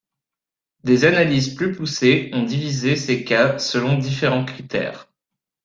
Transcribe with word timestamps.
Des 0.83 1.05
analyses 1.05 1.53
plus 1.53 1.73
poussées 1.73 2.31
ont 2.33 2.41
divisé 2.41 2.95
ces 2.95 3.23
cas 3.23 3.59
selon 3.59 3.99
différents 3.99 4.45
critères. 4.45 5.07